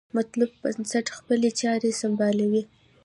مطلوب 0.17 0.51
بنسټ 0.61 1.05
خپلې 1.17 1.49
چارې 1.61 1.89
سمبالوي. 2.01 2.63